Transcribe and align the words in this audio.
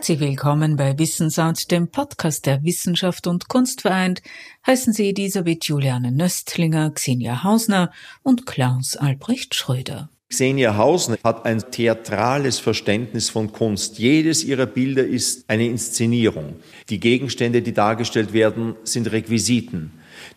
Herzlich 0.00 0.20
willkommen 0.20 0.76
bei 0.76 0.98
Wissensart, 0.98 1.70
dem 1.70 1.88
Podcast 1.88 2.46
der 2.46 2.64
Wissenschaft 2.64 3.26
und 3.26 3.48
Kunst 3.48 3.82
vereint. 3.82 4.22
Heißen 4.66 4.94
Sie 4.94 5.10
Elisabeth 5.10 5.66
Juliane 5.66 6.10
Nöstlinger, 6.10 6.90
Xenia 6.92 7.44
Hausner 7.44 7.92
und 8.22 8.46
Klaus 8.46 8.96
Albrecht 8.96 9.54
Schröder. 9.54 10.08
Xenia 10.30 10.78
Hausner 10.78 11.18
hat 11.22 11.44
ein 11.44 11.58
theatrales 11.70 12.58
Verständnis 12.58 13.28
von 13.28 13.52
Kunst. 13.52 13.98
Jedes 13.98 14.42
ihrer 14.42 14.64
Bilder 14.64 15.06
ist 15.06 15.44
eine 15.50 15.66
Inszenierung. 15.66 16.56
Die 16.88 16.98
Gegenstände, 16.98 17.60
die 17.60 17.74
dargestellt 17.74 18.32
werden, 18.32 18.76
sind 18.84 19.12
Requisiten. 19.12 19.92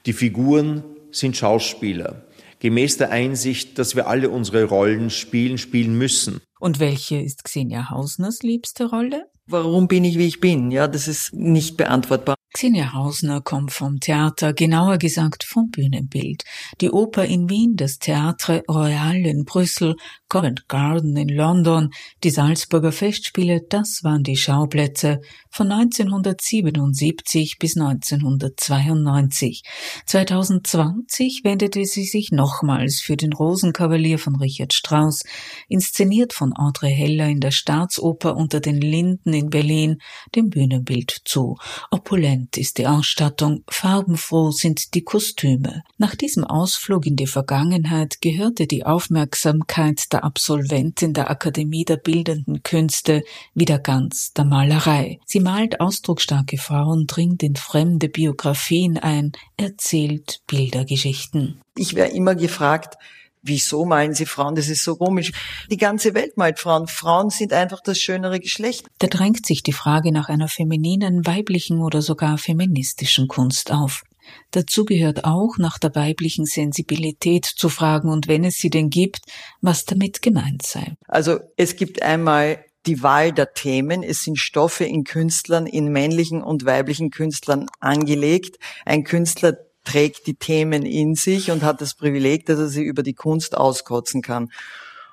Die 0.05 0.11
Figuren 0.11 0.83
sind 1.11 1.37
Schauspieler. 1.37 2.25
Gemäß 2.59 2.97
der 2.97 3.11
Einsicht, 3.11 3.79
dass 3.79 3.95
wir 3.95 4.07
alle 4.07 4.29
unsere 4.29 4.65
Rollen 4.65 5.09
spielen, 5.09 5.57
spielen 5.57 5.97
müssen. 5.97 6.41
Und 6.59 6.81
welche 6.81 7.21
ist 7.21 7.45
Xenia 7.45 7.89
Hausners 7.89 8.43
liebste 8.43 8.89
Rolle? 8.89 9.29
Warum 9.45 9.87
bin 9.87 10.05
ich, 10.05 10.17
wie 10.17 10.27
ich 10.27 10.39
bin? 10.39 10.71
Ja, 10.71 10.87
das 10.87 11.07
ist 11.07 11.33
nicht 11.33 11.77
beantwortbar. 11.77 12.35
Xenia 12.55 12.93
Hausner 12.93 13.41
kommt 13.41 13.71
vom 13.71 13.99
Theater, 13.99 14.53
genauer 14.53 14.99
gesagt 14.99 15.43
vom 15.43 15.71
Bühnenbild. 15.71 16.43
Die 16.81 16.91
Oper 16.91 17.25
in 17.25 17.49
Wien, 17.49 17.75
das 17.75 17.97
Theatre 17.97 18.61
Royal 18.69 19.15
in 19.25 19.43
Brüssel, 19.43 19.95
Covent 20.29 20.67
Garden 20.67 21.17
in 21.17 21.29
London, 21.29 21.89
die 22.23 22.29
Salzburger 22.29 22.91
Festspiele, 22.91 23.61
das 23.67 24.01
waren 24.03 24.21
die 24.21 24.37
Schauplätze 24.37 25.19
von 25.49 25.71
1977 25.71 27.57
bis 27.59 27.75
1992. 27.75 29.63
2020 30.05 31.41
wendete 31.43 31.83
sie 31.85 32.05
sich 32.05 32.29
nochmals 32.31 33.01
für 33.01 33.17
den 33.17 33.33
Rosenkavalier 33.33 34.19
von 34.19 34.35
Richard 34.35 34.73
Strauss, 34.73 35.23
inszeniert 35.69 36.33
von 36.33 36.53
Audrey 36.55 36.93
Heller 36.93 37.29
in 37.29 37.39
der 37.39 37.51
Staatsoper 37.51 38.35
unter 38.35 38.59
den 38.59 38.79
Linden 38.79 39.33
in 39.33 39.49
Berlin, 39.49 39.97
dem 40.35 40.49
Bühnenbild 40.49 41.21
zu. 41.25 41.57
Opulent 41.89 42.42
Opulent 42.43 42.57
ist 42.57 42.77
die 42.77 42.87
Ausstattung, 42.87 43.63
farbenfroh 43.69 44.51
sind 44.51 44.93
die 44.93 45.03
Kostüme. 45.03 45.83
Nach 45.97 46.15
diesem 46.15 46.43
Ausflug 46.43 47.05
in 47.05 47.15
die 47.15 47.27
Vergangenheit 47.27 48.19
gehörte 48.21 48.67
die 48.67 48.85
Aufmerksamkeit 48.85 50.11
der 50.11 50.23
Absolventin 50.23 51.13
der 51.13 51.29
Akademie 51.29 51.85
der 51.85 51.97
Bildenden 51.97 52.61
Künste 52.63 53.23
wieder 53.53 53.79
ganz 53.79 54.33
der 54.33 54.45
Malerei. 54.45 55.19
Sie 55.25 55.39
malt 55.39 55.79
ausdrucksstarke 55.79 56.57
Frauen, 56.57 57.07
dringt 57.07 57.43
in 57.43 57.55
fremde 57.55 58.09
Biografien 58.09 58.97
ein, 58.97 59.31
erzählt 59.57 60.41
Bildergeschichten. 60.47 61.61
Ich 61.77 61.95
wäre 61.95 62.09
immer 62.09 62.35
gefragt, 62.35 62.97
Wieso 63.45 63.83
meinen 63.83 64.13
Sie 64.13 64.25
Frauen? 64.25 64.55
Das 64.55 64.69
ist 64.69 64.83
so 64.83 64.95
komisch. 64.95 65.33
Die 65.69 65.77
ganze 65.77 66.13
Welt 66.13 66.37
meint 66.37 66.59
Frauen. 66.59 66.87
Frauen 66.87 67.29
sind 67.29 67.51
einfach 67.51 67.81
das 67.81 67.97
schönere 67.99 68.39
Geschlecht. 68.39 68.87
Da 68.99 69.07
drängt 69.07 69.45
sich 69.45 69.63
die 69.63 69.73
Frage 69.73 70.13
nach 70.13 70.29
einer 70.29 70.47
femininen, 70.47 71.25
weiblichen 71.25 71.81
oder 71.81 72.01
sogar 72.01 72.37
feministischen 72.37 73.27
Kunst 73.27 73.73
auf. 73.73 74.03
Dazu 74.51 74.85
gehört 74.85 75.25
auch, 75.25 75.57
nach 75.57 75.77
der 75.77 75.93
weiblichen 75.93 76.45
Sensibilität 76.45 77.45
zu 77.45 77.67
fragen 77.67 78.09
und 78.09 78.29
wenn 78.29 78.45
es 78.45 78.55
sie 78.55 78.69
denn 78.69 78.89
gibt, 78.89 79.25
was 79.59 79.83
damit 79.83 80.21
gemeint 80.21 80.65
sei. 80.65 80.95
Also 81.09 81.39
es 81.57 81.75
gibt 81.75 82.01
einmal 82.01 82.63
die 82.85 83.03
Wahl 83.03 83.31
der 83.31 83.53
Themen. 83.53 84.03
Es 84.03 84.23
sind 84.23 84.37
Stoffe 84.37 84.85
in 84.85 85.03
Künstlern, 85.03 85.65
in 85.65 85.91
männlichen 85.91 86.41
und 86.41 86.65
weiblichen 86.65 87.09
Künstlern 87.09 87.67
angelegt. 87.79 88.57
Ein 88.85 89.03
Künstler 89.03 89.57
trägt 89.83 90.27
die 90.27 90.35
Themen 90.35 90.85
in 90.85 91.15
sich 91.15 91.51
und 91.51 91.63
hat 91.63 91.81
das 91.81 91.95
Privileg, 91.95 92.45
dass 92.45 92.59
er 92.59 92.67
sie 92.67 92.83
über 92.83 93.03
die 93.03 93.13
Kunst 93.13 93.55
auskotzen 93.57 94.21
kann. 94.21 94.51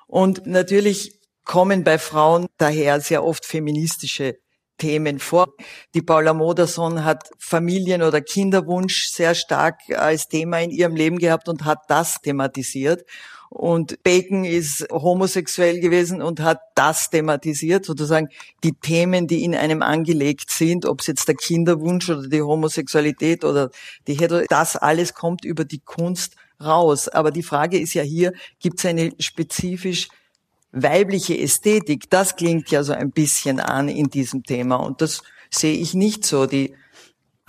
Und 0.06 0.46
natürlich 0.46 1.20
kommen 1.44 1.84
bei 1.84 1.98
Frauen 1.98 2.46
daher 2.58 3.00
sehr 3.00 3.24
oft 3.24 3.44
feministische 3.44 4.36
Themen 4.78 5.18
vor. 5.18 5.54
Die 5.94 6.02
Paula 6.02 6.32
Modersohn 6.32 7.04
hat 7.04 7.30
Familien- 7.38 8.02
oder 8.02 8.20
Kinderwunsch 8.20 9.08
sehr 9.08 9.34
stark 9.34 9.78
als 9.94 10.28
Thema 10.28 10.60
in 10.60 10.70
ihrem 10.70 10.96
Leben 10.96 11.18
gehabt 11.18 11.48
und 11.48 11.64
hat 11.64 11.80
das 11.88 12.20
thematisiert. 12.22 13.04
Und 13.50 14.00
Bacon 14.04 14.44
ist 14.44 14.86
homosexuell 14.92 15.80
gewesen 15.80 16.22
und 16.22 16.38
hat 16.38 16.60
das 16.76 17.10
thematisiert, 17.10 17.84
sozusagen 17.84 18.28
die 18.62 18.74
Themen, 18.74 19.26
die 19.26 19.42
in 19.42 19.56
einem 19.56 19.82
angelegt 19.82 20.52
sind, 20.52 20.86
ob 20.86 21.00
es 21.00 21.08
jetzt 21.08 21.26
der 21.26 21.34
Kinderwunsch 21.34 22.08
oder 22.08 22.28
die 22.28 22.42
Homosexualität 22.42 23.44
oder 23.44 23.70
die 24.06 24.14
Hetero, 24.14 24.44
das 24.48 24.76
alles 24.76 25.14
kommt 25.14 25.44
über 25.44 25.64
die 25.64 25.80
Kunst 25.80 26.36
raus. 26.62 27.08
Aber 27.08 27.32
die 27.32 27.42
Frage 27.42 27.76
ist 27.80 27.92
ja 27.94 28.04
hier, 28.04 28.34
gibt 28.60 28.78
es 28.78 28.86
eine 28.86 29.12
spezifisch 29.18 30.08
weibliche 30.70 31.36
Ästhetik? 31.36 32.08
Das 32.08 32.36
klingt 32.36 32.70
ja 32.70 32.84
so 32.84 32.92
ein 32.92 33.10
bisschen 33.10 33.58
an 33.58 33.88
in 33.88 34.10
diesem 34.10 34.44
Thema 34.44 34.76
und 34.76 35.00
das 35.00 35.24
sehe 35.50 35.76
ich 35.76 35.92
nicht 35.92 36.24
so. 36.24 36.46
Die 36.46 36.72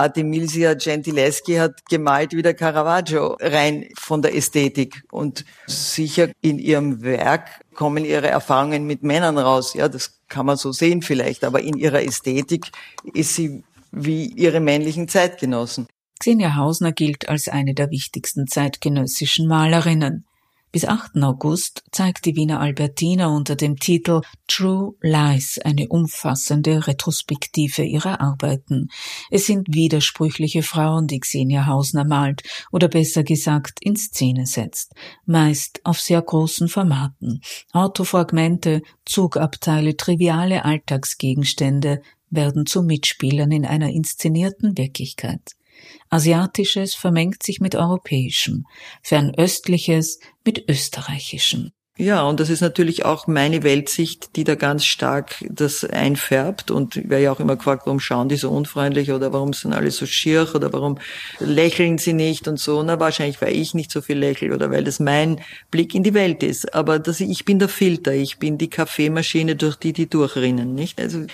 Artemisia 0.01 0.73
Gentileschi 0.73 1.55
hat 1.55 1.85
gemalt 1.89 2.33
wie 2.33 2.41
der 2.41 2.53
Caravaggio, 2.53 3.37
rein 3.39 3.87
von 3.97 4.21
der 4.21 4.35
Ästhetik. 4.35 5.03
Und 5.11 5.45
sicher 5.67 6.29
in 6.41 6.59
ihrem 6.59 7.01
Werk 7.03 7.61
kommen 7.73 8.03
ihre 8.03 8.27
Erfahrungen 8.27 8.85
mit 8.85 9.03
Männern 9.03 9.37
raus. 9.37 9.73
Ja, 9.73 9.87
das 9.87 10.19
kann 10.27 10.45
man 10.45 10.57
so 10.57 10.71
sehen 10.71 11.01
vielleicht. 11.01 11.43
Aber 11.43 11.61
in 11.61 11.77
ihrer 11.77 12.03
Ästhetik 12.03 12.71
ist 13.13 13.35
sie 13.35 13.63
wie 13.91 14.25
ihre 14.25 14.59
männlichen 14.59 15.07
Zeitgenossen. 15.07 15.87
Xenia 16.19 16.55
Hausner 16.55 16.91
gilt 16.91 17.29
als 17.29 17.47
eine 17.47 17.73
der 17.73 17.89
wichtigsten 17.89 18.47
zeitgenössischen 18.47 19.47
Malerinnen. 19.47 20.25
Bis 20.71 20.85
8. 20.85 21.21
August 21.21 21.83
zeigt 21.91 22.23
die 22.25 22.37
Wiener 22.37 22.61
Albertina 22.61 23.27
unter 23.27 23.57
dem 23.57 23.75
Titel 23.75 24.21
True 24.47 24.93
Lies 25.01 25.59
eine 25.59 25.89
umfassende 25.89 26.87
Retrospektive 26.87 27.83
ihrer 27.83 28.21
Arbeiten. 28.21 28.87
Es 29.29 29.47
sind 29.47 29.67
widersprüchliche 29.75 30.63
Frauen, 30.63 31.07
die 31.07 31.19
Xenia 31.19 31.65
Hausner 31.65 32.05
malt 32.05 32.43
oder 32.71 32.87
besser 32.87 33.23
gesagt 33.23 33.79
in 33.81 33.97
Szene 33.97 34.45
setzt, 34.45 34.93
meist 35.25 35.81
auf 35.83 35.99
sehr 35.99 36.21
großen 36.21 36.69
Formaten. 36.69 37.41
Autofragmente, 37.73 38.81
Zugabteile, 39.03 39.97
triviale 39.97 40.63
Alltagsgegenstände 40.63 42.01
werden 42.29 42.65
zu 42.65 42.81
Mitspielern 42.81 43.51
in 43.51 43.65
einer 43.65 43.89
inszenierten 43.89 44.77
Wirklichkeit. 44.77 45.57
Asiatisches 46.09 46.93
vermengt 46.93 47.43
sich 47.43 47.61
mit 47.61 47.75
Europäischem, 47.75 48.65
Fernöstliches 49.01 50.19
mit 50.43 50.69
Österreichischem. 50.69 51.71
Ja, 51.97 52.23
und 52.23 52.39
das 52.39 52.49
ist 52.49 52.61
natürlich 52.61 53.05
auch 53.05 53.27
meine 53.27 53.61
Weltsicht, 53.63 54.35
die 54.35 54.43
da 54.43 54.55
ganz 54.55 54.85
stark 54.85 55.35
das 55.49 55.83
einfärbt. 55.83 56.71
Und 56.71 56.95
ich 56.95 57.09
werde 57.09 57.25
ja 57.25 57.31
auch 57.31 57.39
immer 57.39 57.57
gefragt, 57.57 57.83
warum 57.85 57.99
schauen 57.99 58.27
die 58.27 58.37
so 58.37 58.49
unfreundlich 58.49 59.11
oder 59.11 59.33
warum 59.33 59.53
sind 59.53 59.73
alle 59.73 59.91
so 59.91 60.07
schier 60.07 60.49
oder 60.55 60.73
warum 60.73 60.97
lächeln 61.39 61.99
sie 61.99 62.13
nicht 62.13 62.47
und 62.47 62.59
so. 62.59 62.81
Na, 62.81 62.99
wahrscheinlich, 62.99 63.39
weil 63.41 63.55
ich 63.55 63.73
nicht 63.73 63.91
so 63.91 64.01
viel 64.01 64.17
lächle 64.17 64.51
oder 64.55 64.71
weil 64.71 64.83
das 64.83 64.99
mein 64.99 65.41
Blick 65.69 65.93
in 65.93 66.01
die 66.01 66.13
Welt 66.13 66.41
ist. 66.43 66.73
Aber 66.73 66.97
das, 66.97 67.19
ich 67.19 67.45
bin 67.45 67.59
der 67.59 67.69
Filter, 67.69 68.13
ich 68.13 68.39
bin 68.39 68.57
die 68.57 68.69
Kaffeemaschine, 68.69 69.55
durch 69.55 69.75
die 69.75 69.93
die 69.93 70.09
durchrinnen, 70.09 70.73
nicht? 70.73 70.99
Also, 70.99 71.27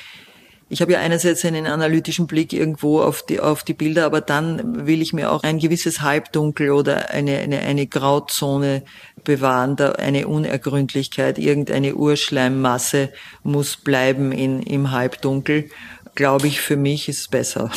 ich 0.69 0.81
habe 0.81 0.91
ja 0.91 1.00
einerseits 1.00 1.45
einen 1.45 1.66
analytischen 1.66 2.28
Blick 2.28 2.51
irgendwo 2.51 3.00
auf 3.01 3.23
die, 3.23 3.39
auf 3.39 3.63
die 3.63 3.73
Bilder, 3.73 4.05
aber 4.05 4.19
dann 4.19 4.85
will 4.85 5.01
ich 5.01 5.13
mir 5.13 5.31
auch 5.31 5.44
ein 5.44 5.59
gewisses 5.59 6.01
Halbdunkel 6.01 6.72
oder 6.72 7.09
eine, 7.11 7.38
eine, 7.38 7.59
eine 7.59 7.88
Grauzone 7.88 8.83
bewahren, 9.23 9.78
da 9.78 9.94
eine 9.94 10.28
Unergründlichkeit, 10.28 11.39
irgendeine 11.39 11.95
Urschleimmasse 11.95 13.13
muss 13.44 13.78
bleiben 13.78 14.33
in, 14.33 14.61
im 14.61 14.91
Halbdunkel. 14.91 15.69
Glaube 16.16 16.47
ich, 16.47 16.59
für 16.59 16.78
mich 16.78 17.07
ist 17.07 17.19
es 17.19 17.28
besser 17.28 17.72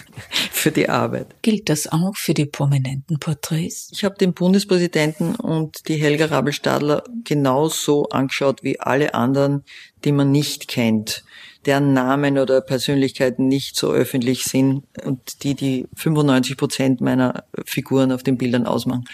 für 0.50 0.72
die 0.72 0.88
Arbeit. 0.88 1.26
Gilt 1.42 1.68
das 1.68 1.92
auch 1.92 2.16
für 2.16 2.34
die 2.34 2.46
prominenten 2.46 3.20
Porträts? 3.20 3.90
Ich 3.92 4.02
habe 4.04 4.16
den 4.16 4.32
Bundespräsidenten 4.32 5.36
und 5.36 5.86
die 5.88 5.96
Helga 5.96 6.24
Rabelstadler 6.26 7.04
genauso 7.22 8.08
angeschaut 8.08 8.64
wie 8.64 8.80
alle 8.80 9.14
anderen, 9.14 9.64
die 10.04 10.12
man 10.12 10.32
nicht 10.32 10.66
kennt 10.66 11.22
deren 11.66 11.92
Namen 11.92 12.38
oder 12.38 12.60
Persönlichkeiten 12.60 13.48
nicht 13.48 13.76
so 13.76 13.92
öffentlich 13.92 14.44
sind 14.44 14.84
und 15.04 15.44
die 15.44 15.54
die 15.54 15.86
95 15.96 16.56
Prozent 16.56 17.00
meiner 17.00 17.44
Figuren 17.64 18.12
auf 18.12 18.22
den 18.22 18.36
Bildern 18.36 18.66
ausmachen. 18.66 19.04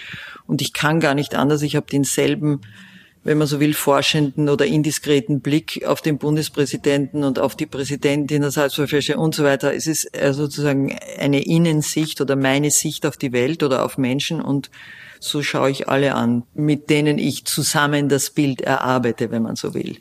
Und 0.47 0.63
ich 0.63 0.73
kann 0.73 1.01
gar 1.01 1.15
nicht 1.15 1.35
anders. 1.35 1.63
Ich 1.63 1.77
habe 1.77 1.87
denselben, 1.91 2.63
wenn 3.23 3.39
man 3.39 3.47
so 3.47 3.61
will, 3.61 3.75
forschenden 3.75 4.49
oder 4.49 4.67
indiskreten 4.67 5.41
Blick 5.41 5.85
auf 5.87 6.01
den 6.01 6.19
Bundespräsidenten 6.19 7.23
und 7.25 7.39
auf 7.39 7.55
die 7.55 7.67
Präsidentin 7.67 8.43
der 8.43 8.51
Salzburger 8.51 9.19
und 9.19 9.35
so 9.35 9.45
weiter. 9.45 9.75
Es 9.75 9.87
ist 9.87 10.17
äh, 10.17 10.33
sozusagen 10.33 10.99
eine 11.19 11.45
Innensicht 11.45 12.21
oder 12.21 12.37
meine 12.37 12.71
Sicht 12.71 13.05
auf 13.05 13.17
die 13.17 13.33
Welt 13.33 13.63
oder 13.63 13.85
auf 13.85 13.99
Menschen 13.99 14.41
und 14.41 14.71
so 15.21 15.43
schaue 15.43 15.71
ich 15.71 15.89
alle 15.89 16.15
an, 16.15 16.45
mit 16.55 16.91
denen 16.91 17.19
ich 17.19 17.45
zusammen 17.45 18.09
das 18.09 18.31
Bild 18.31 18.61
erarbeite, 18.61 19.33
wenn 19.33 19.43
man 19.43 19.57
so 19.57 19.75
will 19.75 19.99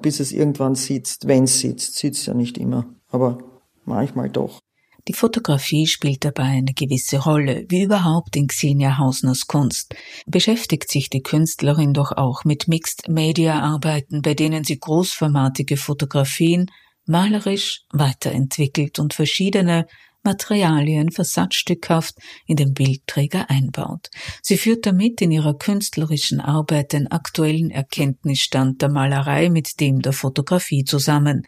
bis 0.00 0.20
es 0.20 0.32
irgendwann 0.32 0.74
sitzt. 0.74 1.26
Wenn 1.26 1.44
es 1.44 1.60
sitzt, 1.60 1.96
sitzt 1.96 2.26
ja 2.26 2.34
nicht 2.34 2.58
immer, 2.58 2.86
aber 3.08 3.38
manchmal 3.84 4.30
doch. 4.30 4.60
Die 5.08 5.14
Fotografie 5.14 5.86
spielt 5.86 6.24
dabei 6.26 6.44
eine 6.44 6.74
gewisse 6.74 7.18
Rolle, 7.22 7.64
wie 7.68 7.84
überhaupt 7.84 8.36
in 8.36 8.46
Xenia 8.46 8.98
Hausners 8.98 9.46
Kunst. 9.46 9.94
Beschäftigt 10.26 10.90
sich 10.90 11.08
die 11.08 11.22
Künstlerin 11.22 11.94
doch 11.94 12.12
auch 12.12 12.44
mit 12.44 12.68
Mixed-Media-Arbeiten, 12.68 14.20
bei 14.20 14.34
denen 14.34 14.64
sie 14.64 14.78
großformatige 14.78 15.78
Fotografien 15.78 16.70
malerisch 17.06 17.84
weiterentwickelt 17.90 18.98
und 18.98 19.14
verschiedene 19.14 19.86
Materialien 20.22 21.10
versatzstückhaft 21.10 22.16
in 22.46 22.56
den 22.56 22.74
Bildträger 22.74 23.50
einbaut. 23.50 24.10
Sie 24.42 24.58
führt 24.58 24.86
damit 24.86 25.20
in 25.20 25.30
ihrer 25.30 25.56
künstlerischen 25.56 26.40
Arbeit 26.40 26.92
den 26.92 27.10
aktuellen 27.10 27.70
Erkenntnisstand 27.70 28.82
der 28.82 28.90
Malerei 28.90 29.48
mit 29.48 29.80
dem 29.80 30.00
der 30.00 30.12
Fotografie 30.12 30.84
zusammen. 30.84 31.46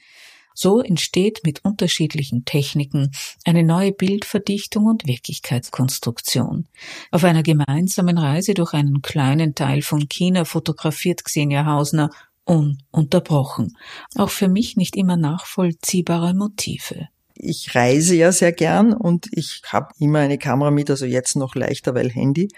So 0.55 0.81
entsteht 0.81 1.41
mit 1.45 1.65
unterschiedlichen 1.65 2.45
Techniken 2.45 3.13
eine 3.45 3.63
neue 3.63 3.93
Bildverdichtung 3.93 4.87
und 4.87 5.07
Wirklichkeitskonstruktion. 5.07 6.69
Auf 7.11 7.25
einer 7.25 7.43
gemeinsamen 7.43 8.19
Reise 8.19 8.55
durch 8.55 8.75
einen 8.75 9.01
kleinen 9.01 9.55
Teil 9.55 9.83
von 9.83 10.09
China 10.09 10.45
fotografiert 10.45 11.25
Xenia 11.25 11.65
Hausner 11.67 12.11
ununterbrochen. 12.45 13.77
Auch 14.17 14.31
für 14.31 14.49
mich 14.49 14.77
nicht 14.77 14.97
immer 14.97 15.17
nachvollziehbare 15.17 16.35
Motive. 16.35 17.09
Ich 17.43 17.75
reise 17.75 18.15
ja 18.15 18.33
sehr 18.33 18.53
gern 18.53 18.93
und 18.93 19.29
ich 19.33 19.63
habe 19.67 19.95
immer 19.99 20.19
eine 20.19 20.37
Kamera 20.37 20.71
mit, 20.71 20.91
also 20.91 21.07
jetzt 21.07 21.37
noch 21.37 21.55
leichter, 21.55 21.95
weil 21.95 22.11
Handy. 22.11 22.49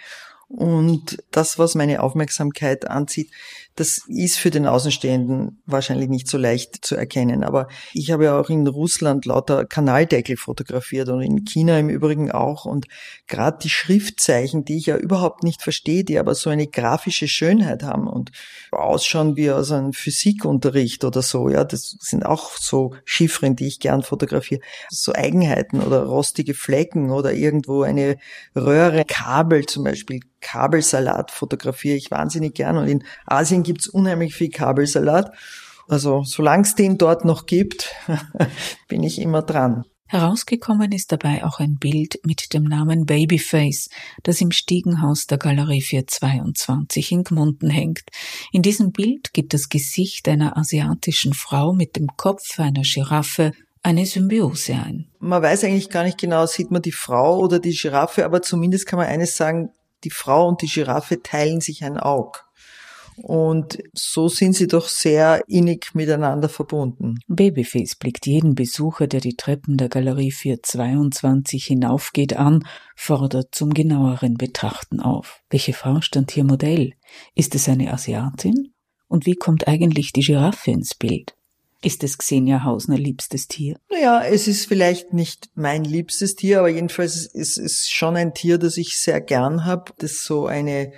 Und 0.55 1.23
das, 1.31 1.59
was 1.59 1.75
meine 1.75 2.03
Aufmerksamkeit 2.03 2.89
anzieht, 2.91 3.31
das 3.75 4.03
ist 4.07 4.39
für 4.39 4.51
den 4.51 4.67
Außenstehenden 4.67 5.63
wahrscheinlich 5.65 6.11
nicht 6.11 6.29
so 6.29 6.37
leicht 6.37 6.85
zu 6.85 6.95
erkennen. 6.95 7.43
Aber 7.43 7.69
ich 7.95 8.11
habe 8.11 8.25
ja 8.25 8.39
auch 8.39 8.51
in 8.51 8.67
Russland 8.67 9.25
lauter 9.25 9.65
Kanaldeckel 9.65 10.37
fotografiert 10.37 11.09
und 11.09 11.23
in 11.23 11.47
China 11.47 11.79
im 11.79 11.89
Übrigen 11.89 12.31
auch. 12.31 12.67
Und 12.67 12.87
gerade 13.29 13.59
die 13.63 13.71
Schriftzeichen, 13.71 14.67
die 14.67 14.77
ich 14.77 14.87
ja 14.87 14.99
überhaupt 14.99 15.43
nicht 15.43 15.63
verstehe, 15.63 16.05
die 16.05 16.19
aber 16.19 16.35
so 16.35 16.51
eine 16.51 16.67
grafische 16.67 17.29
Schönheit 17.29 17.83
haben 17.83 18.07
und 18.07 18.31
ausschauen 18.73 19.37
wie 19.37 19.51
aus 19.51 19.73
einem 19.73 19.95
Physikunterricht 19.95 21.05
oder 21.05 21.23
so, 21.23 21.49
ja, 21.49 21.65
das 21.65 21.97
sind 22.01 22.27
auch 22.27 22.59
so 22.59 22.95
Chiffren, 23.07 23.57
die 23.57 23.69
ich 23.69 23.81
gern 23.81 24.03
fotografiere. 24.03 24.61
So 24.91 25.15
Eigenheiten 25.15 25.81
oder 25.81 26.05
rostige 26.05 26.53
Flecken 26.53 27.11
oder 27.11 27.33
irgendwo 27.33 27.83
eine 27.83 28.19
Röhre, 28.55 29.07
Kabel 29.07 29.65
zum 29.65 29.85
Beispiel 29.85 30.21
Kabelsalat 30.43 31.31
fotografiere 31.31 31.97
ich 31.97 32.11
wahnsinnig 32.11 32.55
gern 32.55 32.77
und 32.77 32.89
in 32.89 33.05
Asien 33.25 33.63
gibt's 33.63 33.89
unheimlich 33.89 34.35
viel 34.35 34.51
Kabelsalat. 34.51 35.33
Also 35.89 36.23
solange 36.25 36.65
es 36.65 36.75
den 36.75 36.99
dort 36.99 37.25
noch 37.25 37.47
gibt, 37.47 37.95
bin 38.89 39.03
ich 39.03 39.19
immer 39.19 39.43
dran. 39.43 39.85
Herausgekommen 40.13 40.93
ist 40.93 41.11
dabei 41.11 41.43
auch 41.43 41.59
ein 41.59 41.79
Bild 41.79 42.21
mit 42.25 42.53
dem 42.53 42.65
Namen 42.65 43.07
Babyface, 43.07 43.89
das 44.23 44.43
im 44.43 44.51
Stiegenhaus 44.51 45.27
der 45.27 45.39
Galerie 45.39 45.81
422 45.81 47.13
in 47.13 47.25
Gmunden 47.25 47.71
hängt. 47.71 48.03
In 48.53 48.61
diesem 48.61 48.93
Bild 48.93 49.33
gibt 49.33 49.55
das 49.55 49.71
Gesicht 49.71 50.29
einer 50.29 50.59
asiatischen 50.59 51.33
Frau 51.33 51.73
mit 51.73 51.97
dem 51.97 52.09
Kopf 52.19 52.61
einer 52.61 52.83
Giraffe 52.83 53.53
eine 53.83 54.05
Symbiose 54.05 54.75
ein. 54.75 55.09
Man 55.19 55.43
weiß 55.43 55.65
eigentlich 55.65 55.89
gar 55.89 56.05
nicht 56.05 56.19
genau, 56.19 56.45
sieht 56.45 56.71
man 56.71 56.83
die 56.83 56.93
Frau 56.93 57.39
oder 57.39 57.59
die 57.59 57.73
Giraffe, 57.75 58.27
aber 58.27 58.43
zumindest 58.43 58.87
kann 58.87 58.99
man 58.99 59.09
eines 59.09 59.39
sagen, 59.39 59.71
die 60.05 60.11
Frau 60.11 60.49
und 60.49 60.63
die 60.63 60.67
Giraffe 60.67 61.23
teilen 61.23 61.61
sich 61.61 61.85
ein 61.85 61.99
Aug. 61.99 62.45
Und 63.17 63.79
so 63.93 64.29
sind 64.29 64.55
sie 64.55 64.67
doch 64.67 64.89
sehr 64.89 65.43
innig 65.47 65.95
miteinander 65.95 66.49
verbunden. 66.49 67.19
Babyface 67.29 67.97
blickt 67.97 68.27
jeden 68.27 68.55
Besucher, 68.55 69.07
der 69.07 69.21
die 69.21 69.37
Treppen 69.37 69.77
der 69.77 69.89
Galerie 69.89 70.33
422 70.33 71.65
hinaufgeht, 71.65 72.37
an, 72.37 72.65
fordert 72.97 73.55
zum 73.55 73.75
genaueren 73.75 74.35
Betrachten 74.35 75.01
auf. 75.01 75.43
Welche 75.51 75.75
Frau 75.75 76.01
stand 76.01 76.31
hier 76.31 76.45
Modell? 76.45 76.95
Ist 77.35 77.55
es 77.55 77.69
eine 77.69 77.93
Asiatin? 77.93 78.73
Und 79.09 79.27
wie 79.27 79.37
kommt 79.37 79.69
eigentlich 79.69 80.13
die 80.13 80.23
Giraffe 80.23 80.71
ins 80.71 80.95
Bild? 80.95 81.35
Ist 81.85 82.05
es 82.05 82.17
Xenia 82.17 82.63
Hausner 82.63 82.97
liebstes 82.97 83.49
Tier? 83.49 83.77
Naja, 83.91 84.23
es 84.23 84.47
ist 84.47 84.67
vielleicht 84.67 85.13
nicht 85.13 85.51
mein 85.57 85.83
liebstes 85.85 86.37
Tier, 86.37 86.61
aber 86.61 86.69
jedenfalls 86.69 87.27
ist 87.27 87.59
es 87.59 87.89
schon 87.89 88.17
ein 88.17 88.35
Tier, 88.35 88.59
das 88.59 88.77
ich 88.77 89.01
sehr 89.01 89.21
gern 89.21 89.65
habe, 89.65 89.93
das 89.99 90.25
so 90.25 90.47
eine 90.47 90.93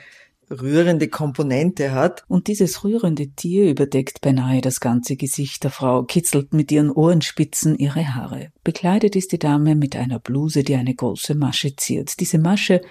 rührende 0.50 1.08
Komponente 1.08 1.92
hat. 1.92 2.24
Und 2.28 2.48
dieses 2.48 2.84
rührende 2.84 3.28
Tier 3.28 3.70
überdeckt 3.70 4.20
beinahe 4.20 4.60
das 4.60 4.80
ganze 4.80 5.16
Gesicht 5.16 5.64
der 5.64 5.70
Frau, 5.70 6.02
kitzelt 6.02 6.52
mit 6.52 6.70
ihren 6.70 6.90
Ohrenspitzen 6.90 7.76
ihre 7.78 8.14
Haare. 8.14 8.52
Bekleidet 8.62 9.16
ist 9.16 9.32
die 9.32 9.38
Dame 9.38 9.74
mit 9.74 9.96
einer 9.96 10.18
Bluse, 10.18 10.64
die 10.64 10.74
eine 10.74 10.94
große 10.94 11.34
Masche 11.34 11.76
ziert. 11.76 12.20
Diese 12.20 12.38
Masche 12.38 12.82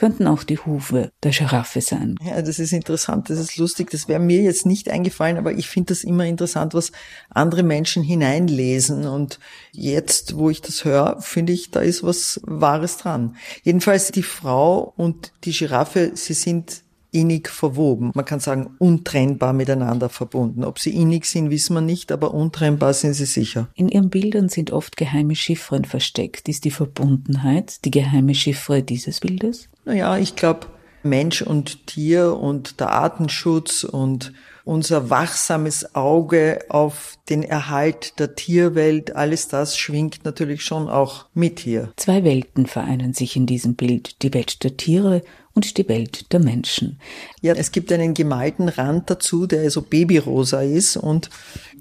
könnten 0.00 0.26
auch 0.26 0.44
die 0.44 0.56
Hufe 0.56 1.12
der 1.22 1.30
Giraffe 1.30 1.82
sein. 1.82 2.16
Ja, 2.24 2.40
das 2.40 2.58
ist 2.58 2.72
interessant, 2.72 3.28
das 3.28 3.38
ist 3.38 3.58
lustig. 3.58 3.90
Das 3.90 4.08
wäre 4.08 4.18
mir 4.18 4.40
jetzt 4.40 4.64
nicht 4.64 4.88
eingefallen, 4.88 5.36
aber 5.36 5.52
ich 5.52 5.68
finde 5.68 5.88
das 5.88 6.04
immer 6.04 6.24
interessant, 6.24 6.72
was 6.72 6.90
andere 7.28 7.62
Menschen 7.62 8.02
hineinlesen. 8.02 9.06
Und 9.06 9.38
jetzt, 9.72 10.38
wo 10.38 10.48
ich 10.48 10.62
das 10.62 10.86
höre, 10.86 11.20
finde 11.20 11.52
ich, 11.52 11.70
da 11.70 11.80
ist 11.80 12.02
was 12.02 12.40
Wahres 12.44 12.96
dran. 12.96 13.36
Jedenfalls 13.62 14.10
die 14.10 14.22
Frau 14.22 14.94
und 14.96 15.32
die 15.44 15.52
Giraffe, 15.52 16.12
sie 16.14 16.32
sind 16.32 16.80
innig 17.12 17.48
verwoben. 17.48 18.10
Man 18.14 18.24
kann 18.24 18.40
sagen, 18.40 18.74
untrennbar 18.78 19.52
miteinander 19.52 20.08
verbunden. 20.08 20.64
Ob 20.64 20.78
sie 20.78 20.94
innig 20.94 21.26
sind, 21.26 21.50
wissen 21.50 21.74
wir 21.74 21.80
nicht, 21.80 22.12
aber 22.12 22.32
untrennbar 22.34 22.94
sind 22.94 23.14
sie 23.14 23.26
sicher. 23.26 23.68
In 23.74 23.88
ihren 23.88 24.10
Bildern 24.10 24.48
sind 24.48 24.70
oft 24.70 24.96
geheime 24.96 25.34
Chiffren 25.34 25.84
versteckt. 25.84 26.48
Ist 26.48 26.64
die 26.64 26.70
Verbundenheit 26.70 27.84
die 27.84 27.90
geheime 27.90 28.34
Chiffre 28.34 28.82
dieses 28.82 29.20
Bildes? 29.20 29.68
Naja, 29.84 30.18
ich 30.18 30.36
glaube, 30.36 30.66
Mensch 31.02 31.42
und 31.42 31.86
Tier 31.86 32.36
und 32.36 32.80
der 32.80 32.90
Artenschutz 32.90 33.84
und 33.84 34.32
unser 34.64 35.10
wachsames 35.10 35.94
Auge 35.94 36.60
auf 36.68 37.18
den 37.28 37.42
Erhalt 37.42 38.18
der 38.18 38.34
Tierwelt, 38.34 39.16
alles 39.16 39.48
das 39.48 39.76
schwingt 39.76 40.24
natürlich 40.24 40.62
schon 40.62 40.88
auch 40.88 41.26
mit 41.34 41.60
hier. 41.60 41.92
Zwei 41.96 42.24
Welten 42.24 42.66
vereinen 42.66 43.14
sich 43.14 43.36
in 43.36 43.46
diesem 43.46 43.74
Bild, 43.74 44.22
die 44.22 44.34
Welt 44.34 44.62
der 44.62 44.76
Tiere 44.76 45.22
und 45.54 45.76
die 45.76 45.88
Welt 45.88 46.32
der 46.32 46.40
Menschen. 46.40 46.98
Ja, 47.40 47.54
es 47.54 47.72
gibt 47.72 47.92
einen 47.92 48.14
gemalten 48.14 48.68
Rand 48.68 49.10
dazu, 49.10 49.46
der 49.46 49.70
so 49.70 49.82
babyrosa 49.82 50.62
ist 50.62 50.96
und 50.96 51.30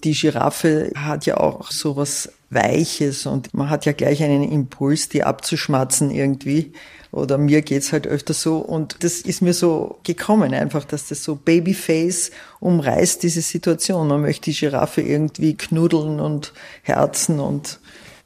die 0.03 0.13
Giraffe 0.13 0.91
hat 0.95 1.25
ja 1.25 1.37
auch 1.37 1.71
so 1.71 1.95
was 1.95 2.31
Weiches 2.49 3.25
und 3.25 3.53
man 3.53 3.69
hat 3.69 3.85
ja 3.85 3.91
gleich 3.91 4.23
einen 4.23 4.43
Impuls, 4.43 5.09
die 5.09 5.23
abzuschmatzen 5.23 6.09
irgendwie. 6.09 6.73
Oder 7.11 7.37
mir 7.37 7.61
geht's 7.63 7.91
halt 7.91 8.05
öfter 8.05 8.33
so 8.33 8.57
und 8.57 9.03
das 9.03 9.21
ist 9.21 9.41
mir 9.41 9.53
so 9.53 9.99
gekommen 10.03 10.53
einfach, 10.53 10.85
dass 10.85 11.07
das 11.07 11.23
so 11.23 11.35
Babyface 11.35 12.31
umreißt 12.59 13.23
diese 13.23 13.41
Situation. 13.41 14.07
Man 14.07 14.21
möchte 14.21 14.51
die 14.51 14.57
Giraffe 14.57 15.01
irgendwie 15.01 15.55
knuddeln 15.55 16.19
und 16.19 16.53
herzen 16.83 17.39
und 17.39 17.79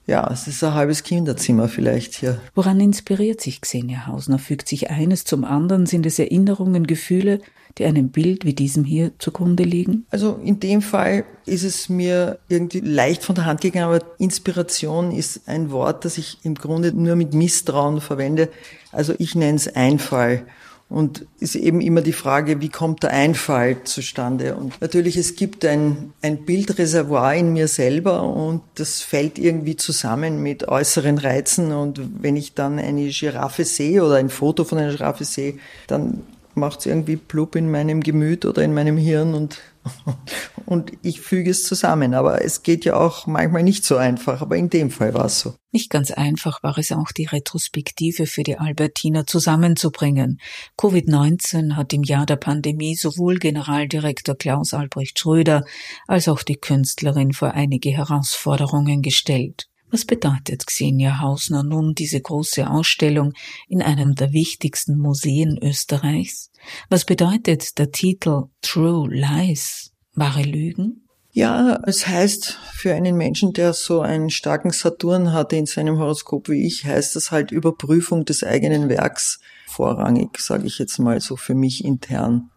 ja, 0.05 0.29
es 0.31 0.47
ist 0.47 0.63
ein 0.63 0.73
halbes 0.73 1.03
Kinderzimmer 1.03 1.67
vielleicht 1.67 2.13
hier. 2.15 2.41
Woran 2.55 2.79
inspiriert 2.79 3.39
sich 3.39 3.61
Xenia 3.61 4.07
Hausner? 4.07 4.37
Fügt 4.37 4.67
sich 4.67 4.89
eines 4.89 5.23
zum 5.23 5.45
anderen? 5.45 5.85
Sind 5.85 6.05
es 6.05 6.19
Erinnerungen, 6.19 6.87
Gefühle, 6.87 7.39
die 7.77 7.85
einem 7.85 8.09
Bild 8.09 8.43
wie 8.45 8.53
diesem 8.53 8.83
hier 8.83 9.11
zugrunde 9.17 9.63
liegen? 9.63 10.05
Also 10.09 10.39
in 10.43 10.59
dem 10.59 10.81
Fall 10.81 11.23
ist 11.45 11.63
es 11.63 11.87
mir 11.89 12.39
irgendwie 12.49 12.81
leicht 12.81 13.23
von 13.23 13.35
der 13.35 13.45
Hand 13.45 13.61
gegangen, 13.61 13.85
aber 13.85 14.05
Inspiration 14.17 15.11
ist 15.11 15.47
ein 15.47 15.71
Wort, 15.71 16.05
das 16.05 16.17
ich 16.17 16.39
im 16.43 16.55
Grunde 16.55 16.93
nur 16.93 17.15
mit 17.15 17.33
Misstrauen 17.33 18.01
verwende. 18.01 18.49
Also 18.91 19.13
ich 19.17 19.35
nenne 19.35 19.55
es 19.55 19.73
Einfall. 19.73 20.45
Und 20.93 21.25
ist 21.39 21.55
eben 21.55 21.81
immer 21.81 22.01
die 22.01 22.13
Frage, 22.13 22.61
wie 22.61 22.69
kommt 22.69 23.01
der 23.01 23.09
Einfall 23.09 23.83
zustande? 23.83 24.55
Und 24.55 24.79
natürlich, 24.79 25.17
es 25.17 25.35
gibt 25.35 25.65
ein, 25.65 26.13
ein 26.21 26.45
Bildreservoir 26.45 27.33
in 27.33 27.51
mir 27.51 27.67
selber 27.67 28.21
und 28.21 28.61
das 28.75 29.01
fällt 29.01 29.39
irgendwie 29.39 29.75
zusammen 29.75 30.43
mit 30.43 30.67
äußeren 30.67 31.17
Reizen. 31.17 31.71
Und 31.71 31.99
wenn 32.21 32.35
ich 32.35 32.53
dann 32.53 32.77
eine 32.77 33.07
Giraffe 33.07 33.65
sehe 33.65 34.03
oder 34.05 34.17
ein 34.17 34.29
Foto 34.29 34.65
von 34.65 34.77
einer 34.77 34.91
Giraffe 34.91 35.25
sehe, 35.25 35.55
dann 35.87 36.21
macht 36.55 36.79
es 36.79 36.85
irgendwie 36.85 37.17
plupp 37.17 37.55
in 37.55 37.69
meinem 37.71 38.01
Gemüt 38.01 38.45
oder 38.45 38.63
in 38.63 38.73
meinem 38.73 38.97
Hirn 38.97 39.33
und 39.33 39.59
und 40.65 40.93
ich 41.01 41.21
füge 41.21 41.51
es 41.51 41.63
zusammen. 41.63 42.13
Aber 42.13 42.43
es 42.43 42.63
geht 42.63 42.85
ja 42.85 42.95
auch 42.95 43.27
manchmal 43.27 43.63
nicht 43.63 43.83
so 43.83 43.97
einfach, 43.97 44.41
aber 44.41 44.57
in 44.57 44.69
dem 44.69 44.91
Fall 44.91 45.13
war 45.13 45.25
es 45.25 45.39
so. 45.39 45.55
Nicht 45.71 45.89
ganz 45.89 46.11
einfach 46.11 46.61
war 46.63 46.77
es 46.77 46.91
auch, 46.91 47.11
die 47.11 47.25
Retrospektive 47.25 48.27
für 48.27 48.43
die 48.43 48.57
Albertina 48.57 49.25
zusammenzubringen. 49.25 50.39
Covid-19 50.77 51.75
hat 51.75 51.93
im 51.93 52.03
Jahr 52.03 52.25
der 52.25 52.35
Pandemie 52.35 52.95
sowohl 52.95 53.39
Generaldirektor 53.39 54.35
Klaus 54.35 54.73
Albrecht 54.73 55.19
Schröder 55.19 55.65
als 56.07 56.27
auch 56.27 56.43
die 56.43 56.57
Künstlerin 56.57 57.33
vor 57.33 57.51
einige 57.51 57.89
Herausforderungen 57.89 59.01
gestellt. 59.01 59.67
Was 59.93 60.05
bedeutet 60.05 60.65
Xenia 60.65 61.19
Hausner 61.19 61.61
nun 61.61 61.93
diese 61.93 62.19
große 62.19 62.67
Ausstellung 62.67 63.33
in 63.67 63.83
einem 63.83 64.15
der 64.15 64.33
wichtigsten 64.33 64.97
Museen 64.97 65.59
Österreichs? 65.61 66.49
Was 66.89 67.05
bedeutet 67.05 67.77
der 67.77 67.91
Titel 67.91 68.45
True 68.63 69.07
Lies? 69.13 69.91
Wahre 70.15 70.41
Lügen? 70.41 71.07
Ja, 71.31 71.79
es 71.85 72.07
heißt 72.07 72.57
für 72.73 72.95
einen 72.95 73.17
Menschen, 73.17 73.53
der 73.53 73.73
so 73.73 74.01
einen 74.01 74.31
starken 74.31 74.71
Saturn 74.71 75.31
hatte 75.31 75.57
in 75.57 75.67
seinem 75.67 75.99
Horoskop 75.99 76.49
wie 76.49 76.65
ich, 76.65 76.85
heißt 76.85 77.15
das 77.15 77.29
halt 77.29 77.51
Überprüfung 77.51 78.25
des 78.25 78.43
eigenen 78.43 78.89
Werks 78.89 79.41
vorrangig, 79.67 80.39
sage 80.39 80.65
ich 80.65 80.79
jetzt 80.79 80.97
mal 80.97 81.21
so 81.21 81.35
für 81.35 81.53
mich 81.53 81.85
intern. 81.85 82.49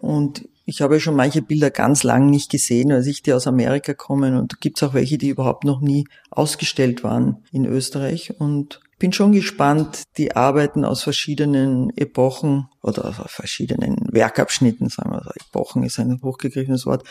Und 0.00 0.48
ich 0.64 0.82
habe 0.82 1.00
schon 1.00 1.16
manche 1.16 1.42
Bilder 1.42 1.70
ganz 1.70 2.02
lang 2.02 2.30
nicht 2.30 2.50
gesehen, 2.50 2.92
als 2.92 3.06
ich 3.06 3.22
die 3.22 3.32
aus 3.32 3.46
Amerika 3.46 3.94
kommen. 3.94 4.36
Und 4.36 4.52
da 4.52 4.56
gibt 4.60 4.78
es 4.78 4.88
auch 4.88 4.94
welche, 4.94 5.18
die 5.18 5.28
überhaupt 5.28 5.64
noch 5.64 5.80
nie 5.80 6.06
ausgestellt 6.30 7.02
waren 7.02 7.44
in 7.52 7.64
Österreich. 7.64 8.34
Und 8.38 8.80
bin 9.00 9.12
schon 9.12 9.32
gespannt, 9.32 10.04
die 10.18 10.36
Arbeiten 10.36 10.84
aus 10.84 11.02
verschiedenen 11.02 11.90
Epochen 11.96 12.68
oder 12.82 13.06
aus 13.06 13.16
verschiedenen 13.26 13.96
Werkabschnitten, 14.12 14.90
sagen 14.90 15.10
wir, 15.10 15.32
Epochen 15.48 15.82
ist 15.82 15.98
ein 15.98 16.20
hochgegriffenes 16.22 16.86
Wort, 16.86 17.04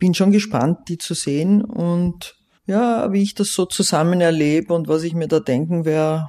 bin 0.00 0.14
schon 0.14 0.32
gespannt, 0.32 0.88
die 0.88 0.98
zu 0.98 1.14
sehen 1.14 1.62
und 1.62 2.34
ja, 2.66 3.12
wie 3.12 3.22
ich 3.22 3.34
das 3.34 3.52
so 3.52 3.66
zusammen 3.66 4.22
erlebe 4.22 4.72
und 4.72 4.88
was 4.88 5.02
ich 5.02 5.14
mir 5.14 5.28
da 5.28 5.38
denken 5.38 5.84
werde. 5.84 6.28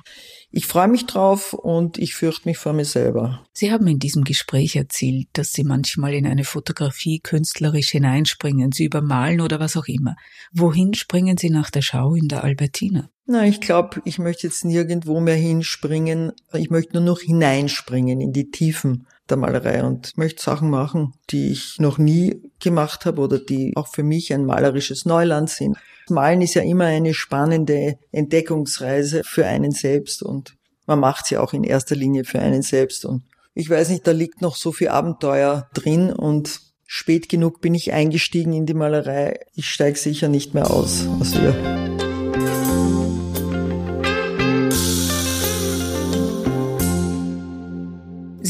Ich 0.57 0.67
freue 0.67 0.88
mich 0.88 1.05
drauf 1.05 1.51
und 1.51 1.97
ich 1.97 2.15
fürchte 2.15 2.47
mich 2.47 2.57
vor 2.57 2.71
mir 2.71 2.85
selber. 2.85 3.43
Sie 3.51 3.74
haben 3.74 3.88
in 3.88 4.00
diesem 4.00 4.24
Gespräch 4.24 4.77
erzählt, 4.77 5.27
dass 5.33 5.51
Sie 5.51 5.65
manchmal 5.65 6.13
in 6.13 6.25
eine 6.25 6.45
Fotografie 6.45 7.19
künstlerisch 7.19 7.89
hineinspringen, 7.89 8.71
Sie 8.71 8.85
übermalen 8.85 9.41
oder 9.41 9.59
was 9.59 9.75
auch 9.75 9.88
immer. 9.88 10.15
Wohin 10.53 10.93
springen 10.93 11.35
Sie 11.35 11.50
nach 11.50 11.71
der 11.71 11.81
Schau 11.81 12.15
in 12.15 12.29
der 12.29 12.45
Albertina? 12.45 13.09
Na, 13.27 13.46
ich 13.46 13.60
glaube, 13.60 14.01
ich 14.05 14.20
möchte 14.20 14.46
jetzt 14.46 14.65
nirgendwo 14.65 15.20
mehr 15.20 15.36
hinspringen. 15.36 16.32
Ich 16.53 16.70
möchte 16.70 16.94
nur 16.94 17.03
noch 17.03 17.20
hineinspringen 17.20 18.22
in 18.22 18.34
die 18.34 18.51
Tiefen 18.51 19.08
der 19.29 19.38
Malerei 19.38 19.84
und 19.84 20.15
möchte 20.15 20.44
Sachen 20.44 20.70
machen, 20.70 21.13
die 21.32 21.51
ich 21.51 21.79
noch 21.79 21.98
nie 21.98 22.51
gemacht 22.60 23.05
habe 23.05 23.22
oder 23.22 23.39
die 23.39 23.74
auch 23.75 23.88
für 23.88 24.03
mich 24.03 24.32
ein 24.32 24.46
malerisches 24.46 25.05
Neuland 25.05 25.50
sind. 25.50 25.77
Malen 26.10 26.41
ist 26.41 26.53
ja 26.53 26.62
immer 26.62 26.86
eine 26.86 27.15
spannende 27.15 27.98
Entdeckungsreise 28.12 29.24
für 29.24 29.48
einen 29.48 29.72
selbst 29.72 30.22
und 30.22 30.55
man 30.86 31.00
macht 31.00 31.25
sie 31.25 31.38
auch 31.38 31.53
in 31.53 31.63
erster 31.63 31.96
Linie 31.96 32.25
für 32.25 32.39
einen 32.39 32.62
selbst 32.62 33.05
und 33.05 33.24
ich 33.55 33.70
weiß 33.70 33.89
nicht, 33.89 34.05
da 34.05 34.12
liegt 34.12 34.41
noch 34.41 34.55
so 34.55 34.72
viel 34.72 34.89
Abenteuer 34.89 35.67
drin 35.74 36.12
und 36.12 36.60
spät 36.86 37.29
genug 37.29 37.62
bin 37.62 37.74
ich 37.74 37.94
eingestiegen 37.94 38.53
in 38.53 38.65
die 38.65 38.74
Malerei. 38.74 39.39
Ich 39.55 39.70
steige 39.70 39.98
sicher 39.98 40.27
nicht 40.27 40.53
mehr 40.53 40.70
aus 40.70 41.08
aus 41.20 41.34
ihr. 41.34 41.94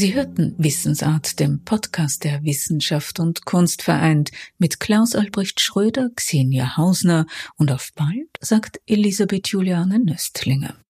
Sie 0.06 0.14
hörten 0.14 0.54
Wissensart, 0.56 1.40
dem 1.40 1.64
Podcast 1.64 2.22
der 2.22 2.44
Wissenschaft 2.44 3.18
und 3.18 3.44
Kunst 3.44 3.82
vereint, 3.82 4.30
mit 4.56 4.78
Klaus 4.78 5.16
Albrecht 5.16 5.60
Schröder, 5.60 6.10
Xenia 6.14 6.76
Hausner 6.76 7.26
und 7.56 7.72
auf 7.72 7.90
bald, 7.96 8.28
sagt 8.40 8.80
Elisabeth 8.86 9.48
Juliane 9.48 9.98
Nöstlinger. 9.98 10.76